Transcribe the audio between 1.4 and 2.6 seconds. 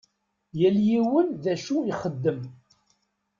d acu ixeddem.